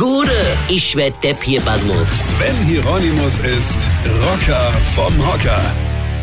[0.00, 0.32] Gude,
[0.70, 2.30] ich werd Depp hier, Basmus.
[2.30, 3.90] Sven Hieronymus ist
[4.22, 5.60] Rocker vom Hocker.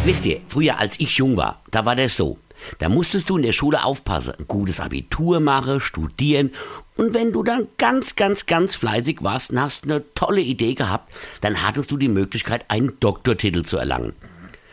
[0.04, 2.40] Wisst ihr, früher als ich jung war, da war das so.
[2.80, 6.54] Da musstest du in der Schule aufpassen, ein gutes Abitur machen, studieren
[6.96, 11.14] und wenn du dann ganz, ganz, ganz fleißig warst und hast eine tolle Idee gehabt,
[11.42, 14.14] dann hattest du die Möglichkeit, einen Doktortitel zu erlangen.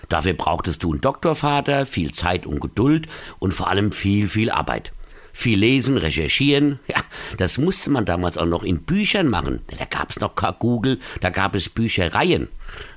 [0.09, 3.07] Dafür brauchtest du einen Doktorvater, viel Zeit und Geduld
[3.39, 4.93] und vor allem viel, viel Arbeit.
[5.37, 7.03] Viel lesen, recherchieren, ja,
[7.39, 9.63] das musste man damals auch noch in Büchern machen.
[9.77, 12.49] Da gab es noch kein Google, da gab es Büchereien.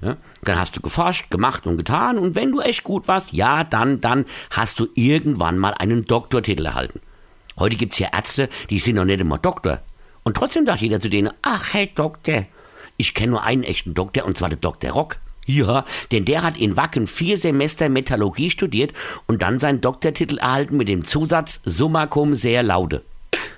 [0.02, 3.64] Ja, dann hast du geforscht, gemacht und getan und wenn du echt gut warst, ja,
[3.64, 7.02] dann, dann hast du irgendwann mal einen Doktortitel erhalten.
[7.58, 9.82] Heute gibt es ja Ärzte, die sind noch nicht immer Doktor.
[10.24, 12.46] Und trotzdem sagt jeder zu denen, ach, hey Doktor.
[12.98, 14.92] Ich kenne nur einen echten Doktor und zwar der Dr.
[14.92, 15.18] Rock.
[15.48, 18.94] Ja, denn der hat in Wacken vier Semester Metallurgie studiert
[19.28, 23.02] und dann seinen Doktortitel erhalten mit dem Zusatz Summa cum sehr laude.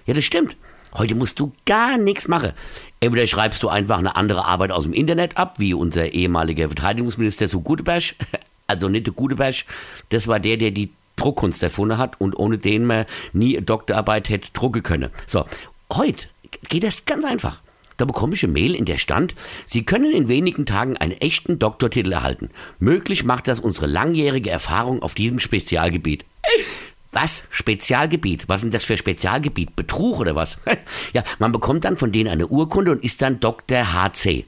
[0.06, 0.56] Ja, das stimmt.
[0.94, 2.54] Heute musst du gar nichts machen.
[3.00, 7.48] Entweder schreibst du einfach eine andere Arbeit aus dem Internet ab, wie unser ehemaliger Verteidigungsminister
[7.50, 8.04] zu Guteberg.
[8.68, 9.56] Also nicht der Guteberg,
[10.10, 14.52] das war der, der die Druckkunst erfunden hat und ohne den man nie Doktorarbeit hätte
[14.54, 15.10] drucken können.
[15.26, 15.46] So,
[15.92, 16.28] heute
[16.68, 17.64] geht das ganz einfach.
[18.00, 21.60] Da bekomme ich eine Mail, in der stand, Sie können in wenigen Tagen einen echten
[21.60, 22.50] Doktortitel erhalten.
[22.80, 26.24] Möglich macht das unsere langjährige Erfahrung auf diesem Spezialgebiet.
[27.12, 27.44] Was?
[27.50, 28.48] Spezialgebiet?
[28.48, 29.76] Was ist denn das für Spezialgebiet?
[29.76, 30.60] Betrug oder was?
[31.14, 33.94] ja, man bekommt dann von denen eine Urkunde und ist dann Dr.
[33.94, 34.46] HC.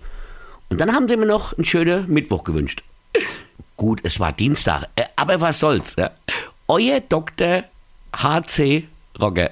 [0.70, 2.84] Und dann haben sie mir noch einen schönen Mittwoch gewünscht.
[3.76, 5.98] Gut, es war Dienstag, äh, aber was soll's.
[6.70, 7.66] Euer Dr.
[8.16, 8.88] HC
[9.20, 9.52] Rogge.